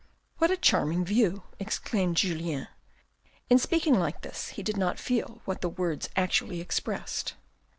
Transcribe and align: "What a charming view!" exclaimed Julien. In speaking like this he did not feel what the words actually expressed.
"What 0.39 0.49
a 0.49 0.57
charming 0.57 1.05
view!" 1.05 1.43
exclaimed 1.59 2.17
Julien. 2.17 2.67
In 3.51 3.59
speaking 3.59 3.99
like 3.99 4.21
this 4.21 4.47
he 4.47 4.63
did 4.63 4.75
not 4.75 4.97
feel 4.97 5.43
what 5.45 5.61
the 5.61 5.69
words 5.69 6.09
actually 6.15 6.59
expressed. 6.59 7.35